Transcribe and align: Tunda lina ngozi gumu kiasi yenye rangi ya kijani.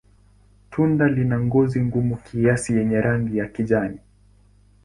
Tunda 0.71 1.05
lina 1.15 1.37
ngozi 1.45 1.79
gumu 1.91 2.15
kiasi 2.25 2.69
yenye 2.77 3.01
rangi 3.01 3.37
ya 3.37 3.47
kijani. 3.47 3.99